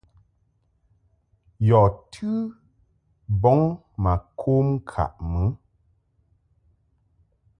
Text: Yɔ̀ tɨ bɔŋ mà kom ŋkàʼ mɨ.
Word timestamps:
Yɔ̀ 1.67 1.87
tɨ 2.13 2.29
bɔŋ 3.41 3.59
mà 4.03 4.13
kom 4.39 4.67
ŋkàʼ 4.77 5.13
mɨ. 5.31 5.43